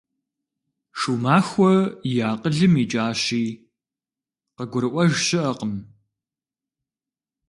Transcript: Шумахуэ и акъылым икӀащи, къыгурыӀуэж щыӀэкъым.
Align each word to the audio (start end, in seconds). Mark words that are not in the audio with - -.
Шумахуэ 0.99 1.73
и 2.11 2.13
акъылым 2.31 2.73
икӀащи, 2.83 3.45
къыгурыӀуэж 4.57 5.11
щыӀэкъым. 5.25 5.73